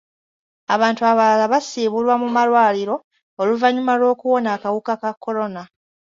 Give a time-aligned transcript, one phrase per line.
[0.75, 2.95] Abantu abalala basiibulwa mu malwaliro
[3.41, 5.63] oluvannyuma lw'okuwona akawuka ka kolona.